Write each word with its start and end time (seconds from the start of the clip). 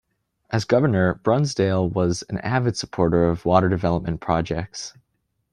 As 0.49 0.65
governor, 0.65 1.19
Brunsdale 1.23 1.87
was 1.87 2.23
an 2.23 2.39
avid 2.39 2.75
supporter 2.75 3.25
of 3.29 3.45
water 3.45 3.69
development 3.69 4.19
projects. 4.19 4.95